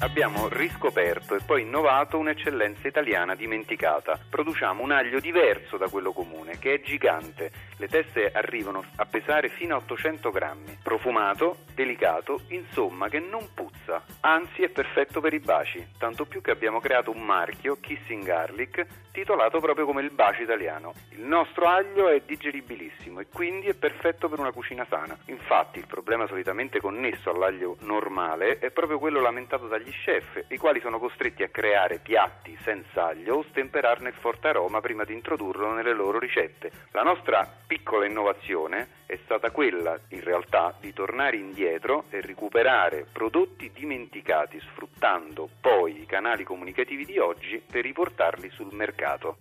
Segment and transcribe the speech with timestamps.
[0.00, 4.18] Abbiamo riscoperto e poi innovato un'eccellenza italiana dimenticata.
[4.28, 7.50] Produciamo un aglio diverso da quello comune, che è gigante.
[7.78, 10.78] Le teste arrivano a pesare fino a 800 grammi.
[10.82, 14.04] Profumato, delicato, insomma che non puzza.
[14.20, 18.86] Anzi è perfetto per i baci, tanto più che abbiamo creato un marchio, Kissing Garlic,
[19.12, 20.92] titolato proprio come il bacio italiano.
[21.10, 25.16] Il nostro aglio è digeribilissimo e quindi è perfetto per una cucina sana.
[25.26, 30.80] Infatti il problema solitamente connesso all'aglio normale è proprio quello lamentato dagli chef, i quali
[30.80, 35.72] sono costretti a creare piatti senza aglio o stemperarne il forte aroma prima di introdurlo
[35.72, 36.70] nelle loro ricette.
[36.90, 43.70] La nostra piccola innovazione è stata quella, in realtà, di tornare indietro e recuperare prodotti
[43.72, 49.36] dimenticati sfruttando poi i canali comunicativi di oggi per riportarli sul mercato.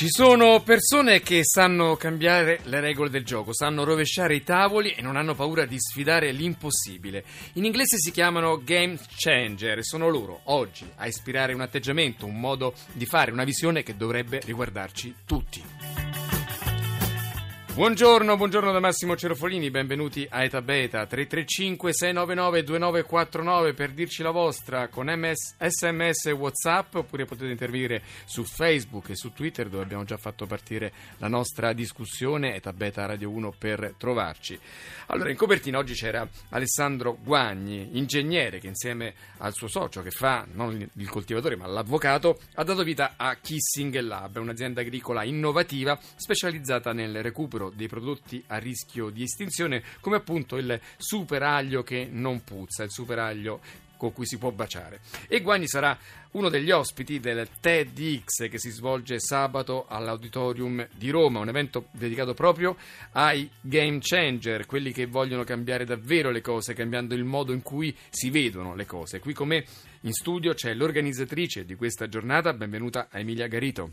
[0.00, 5.02] Ci sono persone che sanno cambiare le regole del gioco, sanno rovesciare i tavoli e
[5.02, 7.22] non hanno paura di sfidare l'impossibile.
[7.56, 12.40] In inglese si chiamano game changer e sono loro oggi a ispirare un atteggiamento, un
[12.40, 15.99] modo di fare, una visione che dovrebbe riguardarci tutti.
[17.80, 24.32] Buongiorno, buongiorno da Massimo Cerofolini, benvenuti a Eta Beta 335 699 2949 per dirci la
[24.32, 29.84] vostra con MS, sms e whatsapp oppure potete intervenire su Facebook e su Twitter dove
[29.84, 34.60] abbiamo già fatto partire la nostra discussione Eta Beta Radio 1 per trovarci.
[35.06, 40.46] Allora in copertina oggi c'era Alessandro Guagni, ingegnere che insieme al suo socio che fa
[40.52, 46.92] non il coltivatore ma l'avvocato ha dato vita a Kissing Lab, un'azienda agricola innovativa specializzata
[46.92, 52.08] nel recupero recupero dei prodotti a rischio di estinzione, come appunto il super aglio che
[52.10, 53.60] non puzza, il super aglio
[53.96, 55.00] con cui si può baciare.
[55.28, 55.96] E Guagni sarà
[56.30, 62.32] uno degli ospiti del TEDx che si svolge sabato all'Auditorium di Roma, un evento dedicato
[62.32, 62.76] proprio
[63.12, 67.94] ai game changer, quelli che vogliono cambiare davvero le cose, cambiando il modo in cui
[68.08, 69.18] si vedono le cose.
[69.18, 69.66] Qui con me
[70.02, 73.92] in studio c'è l'organizzatrice di questa giornata, benvenuta Emilia Garito.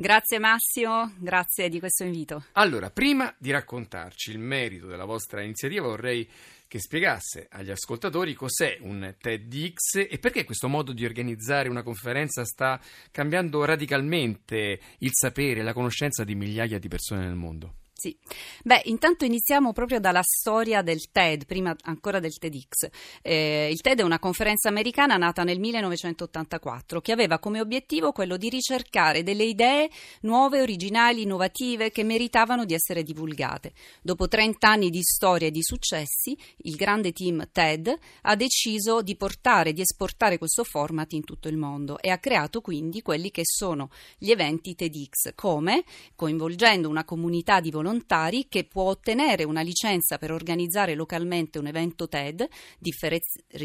[0.00, 2.44] Grazie Massimo, grazie di questo invito.
[2.52, 6.26] Allora, prima di raccontarci il merito della vostra iniziativa, vorrei
[6.68, 12.44] che spiegasse agli ascoltatori cos'è un TEDx e perché questo modo di organizzare una conferenza
[12.44, 17.77] sta cambiando radicalmente il sapere e la conoscenza di migliaia di persone nel mondo.
[18.00, 18.16] Sì,
[18.62, 22.88] beh, intanto iniziamo proprio dalla storia del TED, prima ancora del TEDx.
[23.22, 28.36] Eh, il TED è una conferenza americana nata nel 1984 che aveva come obiettivo quello
[28.36, 33.72] di ricercare delle idee nuove, originali, innovative che meritavano di essere divulgate.
[34.00, 37.92] Dopo 30 anni di storia e di successi, il grande team TED
[38.22, 42.60] ha deciso di portare, di esportare questo format in tutto il mondo e ha creato
[42.60, 45.82] quindi quelli che sono gli eventi TEDx, come
[46.14, 51.66] coinvolgendo una comunità di volontari volontari che può ottenere una licenza per organizzare localmente un
[51.66, 52.46] evento TED,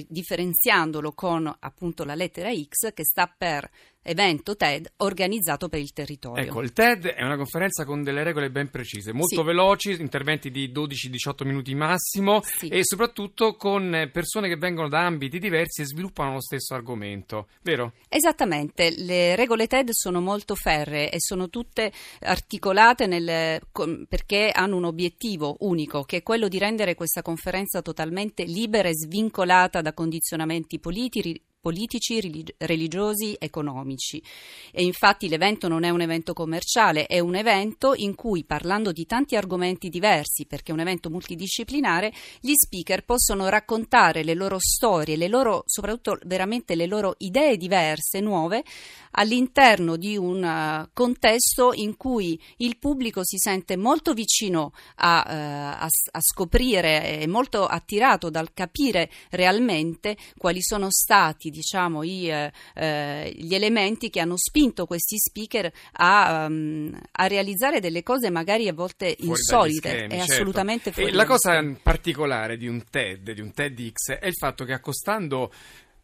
[0.07, 3.69] differenziandolo con appunto la lettera X che sta per
[4.03, 6.43] evento TED organizzato per il territorio.
[6.43, 9.43] Ecco, il TED è una conferenza con delle regole ben precise, molto sì.
[9.43, 12.67] veloci, interventi di 12-18 minuti massimo sì.
[12.67, 17.93] e soprattutto con persone che vengono da ambiti diversi e sviluppano lo stesso argomento, vero?
[18.09, 23.61] Esattamente, le regole TED sono molto ferree e sono tutte articolate nel,
[24.07, 28.95] perché hanno un obiettivo unico, che è quello di rendere questa conferenza totalmente libera e
[28.95, 34.21] svincolata da condizionamenti politici politici, religiosi, economici.
[34.69, 39.05] E infatti l'evento non è un evento commerciale, è un evento in cui, parlando di
[39.05, 45.15] tanti argomenti diversi, perché è un evento multidisciplinare, gli speaker possono raccontare le loro storie,
[45.15, 48.65] le loro, soprattutto veramente le loro idee diverse, nuove,
[49.11, 55.83] all'interno di un uh, contesto in cui il pubblico si sente molto vicino a, uh,
[55.83, 62.51] a, a scoprire e molto attirato dal capire realmente quali sono stati diciamo, i, eh,
[62.73, 68.67] eh, gli elementi che hanno spinto questi speaker a, um, a, realizzare delle cose magari
[68.67, 70.33] a volte fuori insolite schemi, e certo.
[70.33, 71.77] assolutamente fuori e La cosa schemi.
[71.81, 75.51] particolare di un TED, di un TEDx, è il fatto che accostando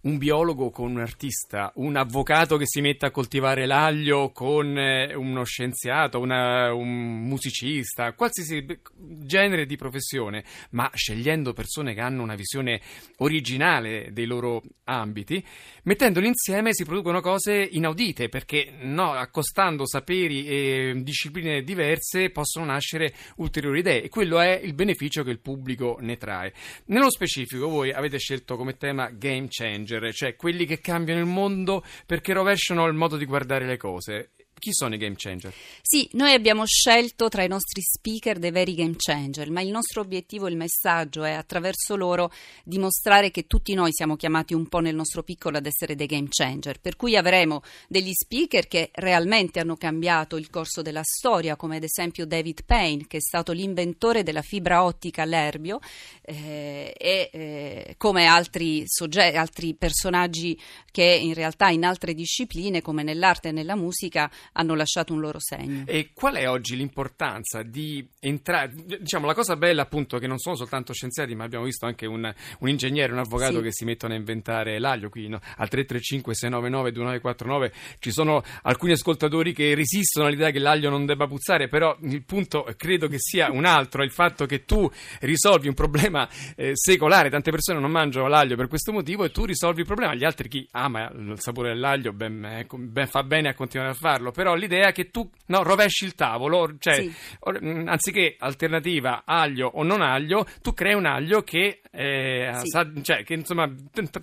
[0.01, 5.13] un biologo con un artista, un avvocato che si mette a coltivare l'aglio con eh,
[5.13, 8.65] uno scienziato, una, un musicista, qualsiasi
[8.95, 12.79] genere di professione, ma scegliendo persone che hanno una visione
[13.17, 15.43] originale dei loro ambiti,
[15.83, 23.13] mettendoli insieme si producono cose inaudite perché no, accostando saperi e discipline diverse possono nascere
[23.37, 26.53] ulteriori idee e quello è il beneficio che il pubblico ne trae.
[26.85, 31.25] Nello specifico voi avete scelto come tema game changer changer, cioè quelli che cambiano il
[31.25, 34.31] mondo perché rovesciano il modo di guardare le cose.
[34.59, 35.53] Chi sono i game changer?
[35.81, 40.01] Sì, noi abbiamo scelto tra i nostri speaker dei veri game changer, ma il nostro
[40.01, 42.31] obiettivo, il messaggio è attraverso loro
[42.63, 46.27] dimostrare che tutti noi siamo chiamati un po' nel nostro piccolo ad essere dei game
[46.29, 51.77] changer, per cui avremo degli speaker che realmente hanno cambiato il corso della storia, come
[51.77, 55.79] ad esempio David Payne, che è stato l'inventore della fibra ottica all'erbio,
[56.21, 60.59] eh, e eh, come altri, soggetti, altri personaggi
[60.91, 65.39] che in realtà in altre discipline, come nell'arte e nella musica, hanno lasciato un loro
[65.39, 65.83] segno.
[65.85, 68.71] E qual è oggi l'importanza di entrare?
[68.73, 72.05] Diciamo, la cosa bella appunto è che non sono soltanto scienziati, ma abbiamo visto anche
[72.05, 73.63] un, un ingegnere, un avvocato sì.
[73.63, 75.39] che si mettono a inventare l'aglio qui, no?
[75.57, 81.27] al 335 699 2949 ci sono alcuni ascoltatori che resistono all'idea che l'aglio non debba
[81.27, 84.89] puzzare, però il punto credo che sia un altro, il fatto che tu
[85.21, 89.45] risolvi un problema eh, secolare, tante persone non mangiano l'aglio per questo motivo e tu
[89.45, 93.49] risolvi il problema, gli altri chi ama il sapore dell'aglio ben, ecco, ben fa bene
[93.49, 97.13] a continuare a farlo, però l'idea è che tu no, rovesci il tavolo, cioè sì.
[97.59, 102.67] anziché alternativa aglio o non aglio, tu crei un aglio che, eh, sì.
[102.69, 103.69] sa, cioè, che insomma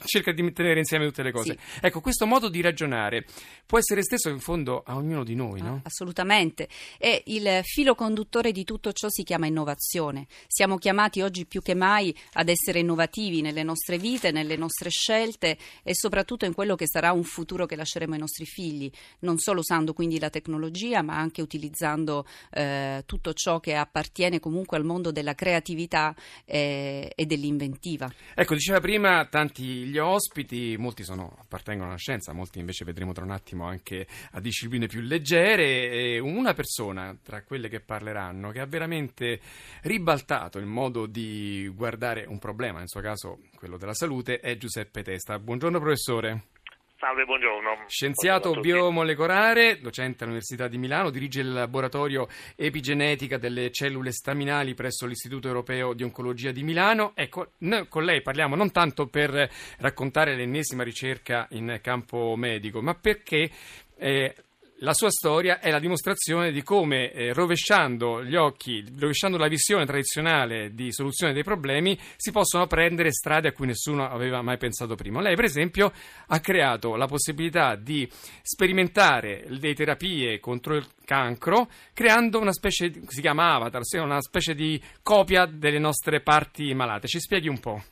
[0.06, 1.58] cerca di tenere insieme tutte le cose.
[1.60, 1.78] Sì.
[1.82, 3.26] Ecco, questo modo di ragionare
[3.66, 5.82] può essere stesso in fondo a ognuno di noi, no?
[5.84, 6.66] Assolutamente.
[6.96, 10.28] E il filo conduttore di tutto ciò si chiama innovazione.
[10.46, 15.58] Siamo chiamati oggi più che mai ad essere innovativi nelle nostre vite, nelle nostre scelte
[15.82, 19.60] e soprattutto in quello che sarà un futuro che lasceremo ai nostri figli, non solo
[19.60, 25.10] usando quindi la tecnologia, ma anche utilizzando eh, tutto ciò che appartiene comunque al mondo
[25.10, 26.14] della creatività
[26.44, 28.10] eh, e dell'inventiva.
[28.34, 33.24] Ecco, diceva prima tanti gli ospiti, molti sono, appartengono alla scienza, molti invece vedremo tra
[33.24, 36.18] un attimo anche a discipline più leggere.
[36.18, 39.40] Una persona tra quelle che parleranno che ha veramente
[39.82, 45.02] ribaltato il modo di guardare un problema, nel suo caso quello della salute, è Giuseppe
[45.02, 45.38] Testa.
[45.38, 46.55] Buongiorno professore.
[46.98, 47.84] Salve, buongiorno.
[47.88, 52.26] Scienziato buongiorno biomolecolare, docente all'Università di Milano, dirige il laboratorio
[52.56, 57.12] epigenetica delle cellule staminali presso l'Istituto Europeo di Oncologia di Milano.
[57.14, 62.94] Ecco, noi con lei parliamo non tanto per raccontare l'ennesima ricerca in campo medico, ma
[62.94, 63.50] perché
[63.98, 64.34] eh,
[64.80, 69.86] la sua storia è la dimostrazione di come eh, rovesciando gli occhi, rovesciando la visione
[69.86, 74.94] tradizionale di soluzione dei problemi, si possono prendere strade a cui nessuno aveva mai pensato
[74.94, 75.22] prima.
[75.22, 75.92] Lei, per esempio,
[76.26, 78.06] ha creato la possibilità di
[78.42, 84.54] sperimentare le terapie contro il cancro creando una specie, si chiama avatar, ossia una specie
[84.54, 87.06] di copia delle nostre parti malate.
[87.06, 87.82] Ci spieghi un po'?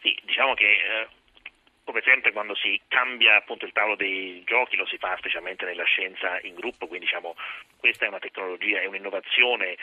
[0.00, 1.16] Sì, diciamo che eh
[1.88, 5.84] come sempre quando si cambia appunto il tavolo dei giochi lo si fa specialmente nella
[5.84, 7.34] scienza in gruppo, quindi diciamo
[7.78, 9.74] questa è una tecnologia, è un'innovazione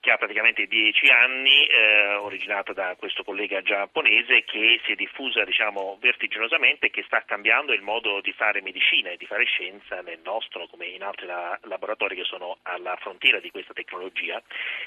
[0.00, 5.44] che ha praticamente dieci anni, eh, originata da questo collega giapponese che si è diffusa
[5.44, 10.02] diciamo, vertiginosamente e che sta cambiando il modo di fare medicina e di fare scienza
[10.02, 14.40] nel nostro come in altri la- laboratori che sono alla frontiera di questa tecnologia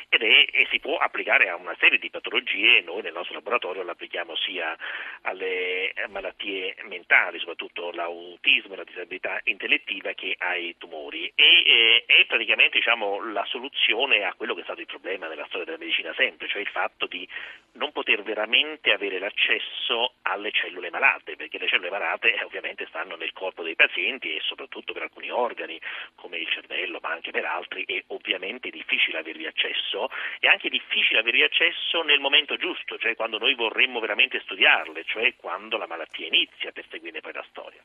[0.07, 3.83] ed è, e si può applicare a una serie di patologie, noi nel nostro laboratorio
[3.83, 4.75] l'applichiamo sia
[5.23, 11.31] alle malattie mentali, soprattutto l'autismo la disabilità intellettiva che ai tumori.
[11.35, 15.27] E eh, è praticamente diciamo, la soluzione a quello che è stato il problema problema
[15.27, 17.27] nella storia della medicina sempre, cioè il fatto di
[17.79, 23.15] non poter veramente avere l'accesso alle cellule malate, perché le cellule malate eh, ovviamente stanno
[23.15, 25.79] nel corpo dei pazienti e soprattutto per alcuni organi
[26.15, 31.19] come il cervello, ma anche per altri è ovviamente difficile avervi accesso e anche difficile
[31.19, 36.27] avervi accesso nel momento giusto, cioè quando noi vorremmo veramente studiarle, cioè quando la malattia
[36.27, 37.81] inizia per seguire poi la storia.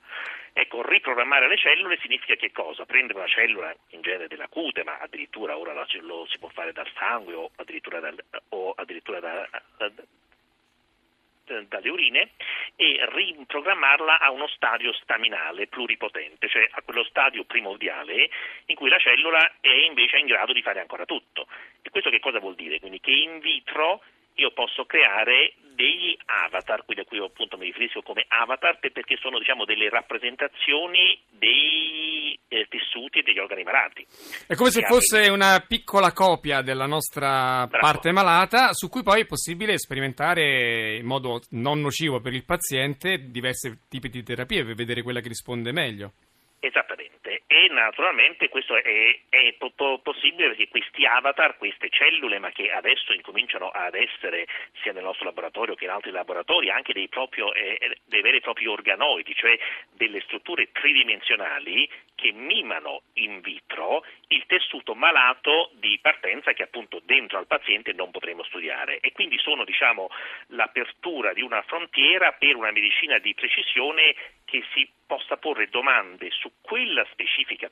[0.52, 2.84] Ecco, riprogrammare le cellule significa che cosa?
[2.84, 6.88] Prendere una cellula in genere della cute, ma addirittura ora lo si può fare dal
[6.96, 8.16] sangue o addirittura, dal,
[8.50, 9.03] o addirittura
[11.84, 12.30] dalle urine
[12.76, 18.30] e riprogrammarla a uno stadio staminale pluripotente, cioè a quello stadio primordiale
[18.66, 21.46] in cui la cellula è invece in grado di fare ancora tutto.
[21.82, 22.80] E questo che cosa vuol dire?
[22.80, 24.02] Quindi che in vitro
[24.36, 29.38] io posso creare degli avatar, quindi a cui appunto mi riferisco come avatar perché sono
[29.38, 31.73] diciamo, delle rappresentazioni dei
[32.54, 34.06] eh, tessuti e degli organi malati.
[34.46, 37.84] È come se fosse una piccola copia della nostra Bravo.
[37.84, 43.30] parte malata su cui poi è possibile sperimentare in modo non nocivo per il paziente
[43.30, 46.12] diversi tipi di terapie per vedere quella che risponde meglio.
[46.60, 52.50] Esattamente, e naturalmente questo è, è po- po- possibile perché questi avatar, queste cellule, ma
[52.50, 54.46] che adesso incominciano ad essere
[54.82, 58.40] sia nel nostro laboratorio che in altri laboratori, anche dei, proprio, eh, dei veri e
[58.40, 59.58] propri organoidi, cioè
[59.92, 67.38] delle strutture tridimensionali che mimano in vitro il tessuto malato di partenza che appunto dentro
[67.38, 69.00] al paziente non potremo studiare.
[69.00, 70.08] E quindi sono diciamo,
[70.48, 74.14] l'apertura di una frontiera per una medicina di precisione
[74.54, 77.68] che si possa porre domande su quella specifica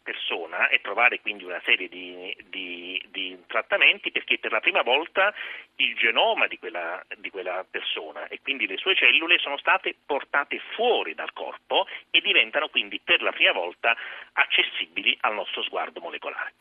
[0.00, 5.34] persona e trovare quindi una serie di, di, di, trattamenti perché per la prima volta
[5.76, 10.60] il genoma di quella, di quella, persona e quindi le sue cellule sono state portate
[10.76, 13.96] fuori dal corpo e diventano quindi per la prima volta
[14.34, 16.52] accessibili al nostro sguardo molecolare.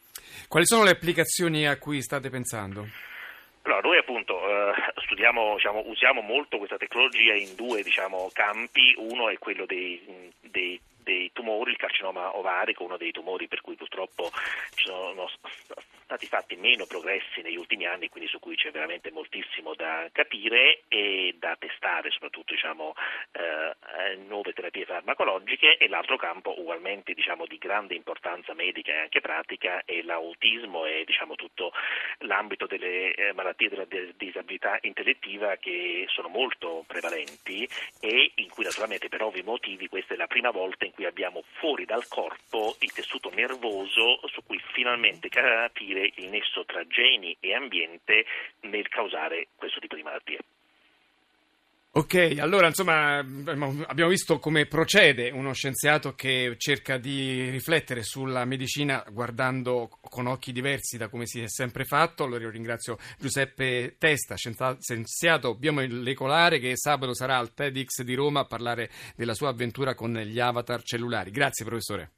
[0.47, 3.11] Quali sono le applicazioni a cui state pensando?
[3.63, 9.29] Allora, noi appunto eh, studiamo, diciamo, usiamo molto questa tecnologia in due diciamo, campi, uno
[9.29, 14.31] è quello dei, dei dei tumori, il carcinoma ovarico, uno dei tumori per cui purtroppo
[14.73, 15.29] ci sono
[16.03, 20.83] stati fatti meno progressi negli ultimi anni, quindi su cui c'è veramente moltissimo da capire
[20.87, 22.93] e da testare, soprattutto diciamo,
[23.31, 25.77] eh, nuove terapie farmacologiche.
[25.77, 31.03] E l'altro campo ugualmente diciamo, di grande importanza medica e anche pratica è l'autismo e
[31.05, 31.71] diciamo, tutto
[32.23, 37.67] l'ambito delle eh, malattie della disabilità intellettiva che sono molto prevalenti
[37.99, 41.43] e in cui naturalmente per ovvi motivi questa è la prima volta in cui abbiamo
[41.59, 47.53] fuori dal corpo il tessuto nervoso su cui finalmente capire il nesso tra geni e
[47.53, 48.25] ambiente
[48.61, 50.39] nel causare questo tipo di malattie.
[51.95, 59.05] Ok, allora insomma abbiamo visto come procede uno scienziato che cerca di riflettere sulla medicina
[59.11, 62.23] guardando con occhi diversi da come si è sempre fatto.
[62.23, 68.45] Allora io ringrazio Giuseppe Testa, scienziato biomolecolare che sabato sarà al TEDx di Roma a
[68.45, 71.29] parlare della sua avventura con gli avatar cellulari.
[71.29, 72.11] Grazie professore.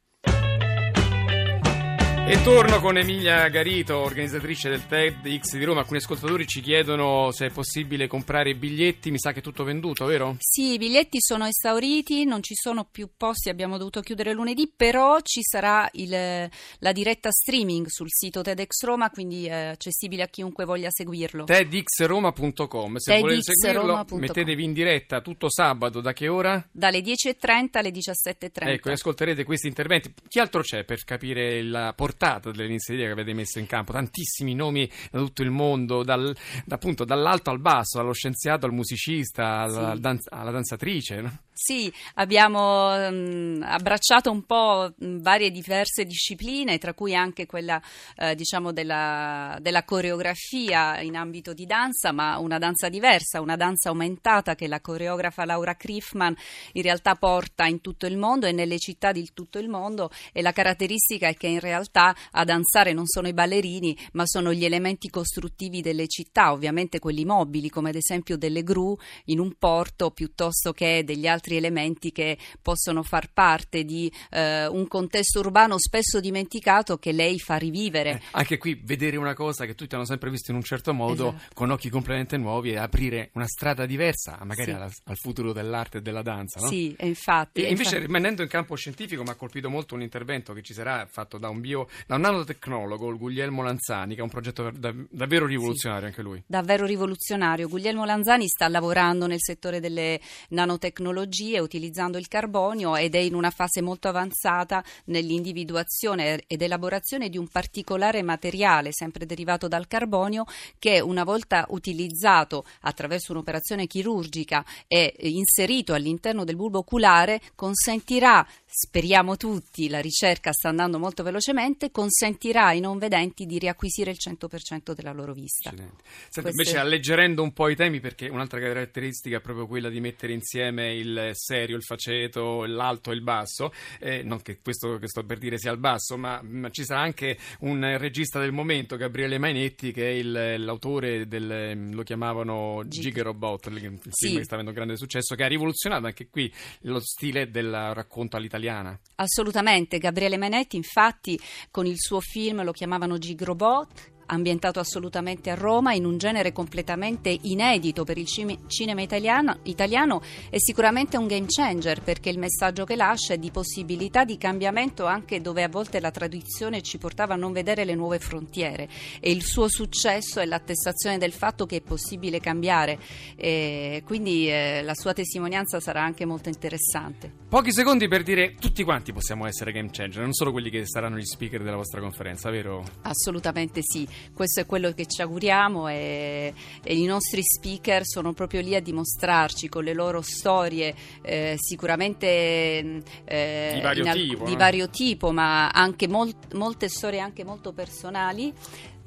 [2.28, 5.82] E torno con Emilia Garito, organizzatrice del TEDx di Roma.
[5.82, 9.12] Alcuni ascoltatori ci chiedono se è possibile comprare i biglietti.
[9.12, 10.36] Mi sa che è tutto venduto, vero?
[10.40, 15.20] Sì, i biglietti sono esauriti, non ci sono più posti, abbiamo dovuto chiudere lunedì, però
[15.22, 20.66] ci sarà il, la diretta streaming sul sito TEDx Roma, quindi è accessibile a chiunque
[20.66, 21.44] voglia seguirlo.
[21.44, 22.96] TEDxRoma.com.
[22.96, 26.02] Se TEDx volete seguirlo, mettetevi in diretta tutto sabato.
[26.02, 26.68] Da che ora?
[26.72, 28.50] Dalle 10.30 alle 17.30.
[28.68, 30.12] Ecco, ascolterete questi interventi.
[30.28, 32.14] Chi altro c'è per capire la portata?
[32.16, 36.36] Portata delle iniziative che avete messo in campo, tantissimi nomi da tutto il mondo, dal,
[36.66, 40.00] da, appunto, dall'alto al basso, dallo scienziato al musicista, alla, sì.
[40.00, 41.22] danza, alla danzatrice.
[41.22, 41.40] No?
[41.58, 47.82] Sì, abbiamo um, abbracciato un po' varie diverse discipline, tra cui anche quella
[48.18, 53.88] eh, diciamo della, della, coreografia in ambito di danza, ma una danza diversa, una danza
[53.88, 56.36] aumentata che la coreografa Laura Kriefman
[56.74, 60.10] in realtà porta in tutto il mondo e nelle città di tutto il mondo.
[60.34, 64.52] E la caratteristica è che in realtà a danzare non sono i ballerini, ma sono
[64.52, 68.94] gli elementi costruttivi delle città, ovviamente quelli mobili, come ad esempio delle gru
[69.28, 74.66] in un porto piuttosto che degli altri altri elementi che possono far parte di eh,
[74.66, 78.12] un contesto urbano spesso dimenticato che lei fa rivivere.
[78.12, 81.30] Eh, anche qui vedere una cosa che tutti hanno sempre visto in un certo modo
[81.30, 81.54] esatto.
[81.54, 84.78] con occhi completamente nuovi e aprire una strada diversa magari sì.
[84.78, 86.60] al, al, futuro dell'arte e della danza.
[86.60, 86.68] No?
[86.68, 87.62] Sì, infatti.
[87.62, 88.06] E invece infatti...
[88.06, 91.50] rimanendo in campo scientifico mi ha colpito molto un intervento che ci sarà fatto da
[91.50, 96.08] un, bio, da un nanotecnologo, il Guglielmo Lanzani, che è un progetto da, davvero rivoluzionario
[96.08, 96.10] sì.
[96.10, 96.44] anche lui.
[96.46, 97.68] Davvero rivoluzionario.
[97.68, 103.36] Guglielmo Lanzani sta lavorando nel settore delle nanotecnologie tecnologie utilizzando il carbonio ed è in
[103.36, 110.46] una fase molto avanzata nell'individuazione ed elaborazione di un particolare materiale sempre derivato dal carbonio
[110.80, 118.46] che una volta utilizzato attraverso un'operazione chirurgica e inserito all'interno del bulbo oculare consentirà
[118.78, 124.18] speriamo tutti, la ricerca sta andando molto velocemente, consentirà ai non vedenti di riacquisire il
[124.20, 125.70] 100% della loro vista.
[125.70, 126.50] Senti, Queste...
[126.50, 130.94] invece alleggerendo un po' i temi, perché un'altra caratteristica è proprio quella di mettere insieme
[130.94, 135.38] il serio, il faceto, l'alto e il basso, eh, non che questo che sto per
[135.38, 139.92] dire sia il basso, ma, ma, ci sarà anche un regista del momento, Gabriele Mainetti,
[139.92, 144.36] che è il, l'autore del, lo chiamavano Gig Robot, il film sì.
[144.36, 146.52] che sta avendo grande successo, che ha rivoluzionato anche qui
[146.82, 149.00] lo stile del racconto all'italiano italiana.
[149.16, 151.40] Assolutamente, Gabriele Menetti infatti
[151.72, 157.36] con il suo film lo chiamavano Gigrobot ambientato assolutamente a Roma in un genere completamente
[157.42, 162.96] inedito per il cinema italiano, italiano, è sicuramente un game changer perché il messaggio che
[162.96, 167.38] lascia è di possibilità di cambiamento anche dove a volte la tradizione ci portava a
[167.38, 168.88] non vedere le nuove frontiere
[169.20, 173.00] e il suo successo è l'attestazione del fatto che è possibile cambiare
[173.36, 177.32] e quindi eh, la sua testimonianza sarà anche molto interessante.
[177.48, 181.18] Pochi secondi per dire tutti quanti possiamo essere game changer, non solo quelli che saranno
[181.18, 182.84] gli speaker della vostra conferenza, vero?
[183.02, 186.54] Assolutamente sì questo è quello che ci auguriamo e,
[186.84, 193.02] e, i nostri speaker sono proprio lì a dimostrarci con le loro storie eh, sicuramente
[193.24, 194.58] eh, di, vario al- tipo, di no?
[194.58, 198.54] vario tipo, ma anche molt- molte storie anche molto personali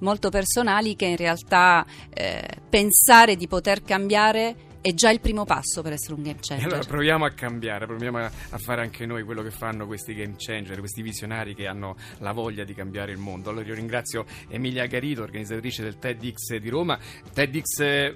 [0.01, 1.85] molto personali che in realtà
[2.15, 6.67] eh, pensare di poter cambiare è già il primo passo per essere un game changer.
[6.67, 10.79] Allora proviamo a cambiare, proviamo a, fare anche noi quello che fanno questi game changer,
[10.79, 13.51] questi visionari che hanno la voglia di cambiare il mondo.
[13.51, 16.99] Allora io ringrazio Emilia Garito, organizzatrice del TEDx di Roma,
[17.33, 18.15] TEDx.com,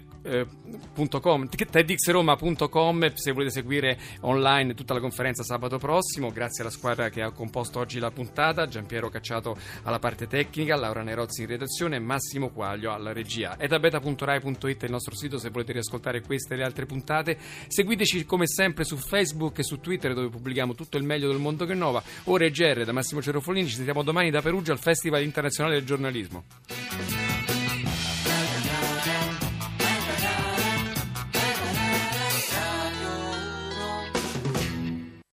[1.48, 6.30] TEDxRoma.com se volete seguire online tutta la conferenza sabato prossimo.
[6.30, 11.02] Grazie alla squadra che ha composto oggi la puntata, Giampiero Cacciato alla parte tecnica, Laura
[11.02, 13.58] Nerozzi in redazione Massimo Quaglio alla regia.
[13.58, 17.36] etabeta.rai.it è il nostro sito se volete riascoltare queste e le altre puntate.
[17.66, 21.64] Seguiteci come sempre su Facebook e su Twitter dove pubblichiamo tutto il meglio del mondo
[21.64, 22.02] che innova.
[22.24, 25.84] Ora è GR da Massimo Cerofolini, ci sentiamo domani da Perugia al Festival Internazionale del
[25.84, 27.21] Giornalismo.